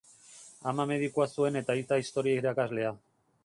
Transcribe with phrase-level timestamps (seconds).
[0.71, 2.99] Ama medikua zuen eta aita historia irakaslea.